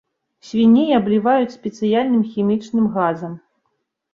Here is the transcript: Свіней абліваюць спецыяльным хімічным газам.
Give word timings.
Свіней 0.51 0.89
абліваюць 0.99 1.55
спецыяльным 1.57 2.23
хімічным 2.33 2.85
газам. 2.97 3.37